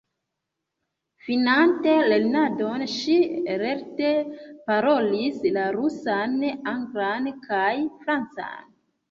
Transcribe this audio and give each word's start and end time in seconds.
Finante 1.25 1.91
lernadon 2.11 2.85
ŝi 2.93 3.17
lerte 3.65 4.09
parolis 4.71 5.39
la 5.59 5.67
rusan, 5.77 6.35
anglan 6.75 7.31
kaj 7.47 7.71
francan. 8.03 8.61